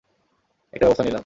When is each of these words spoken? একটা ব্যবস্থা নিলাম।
একটা 0.73 0.85
ব্যবস্থা 0.85 1.03
নিলাম। 1.03 1.19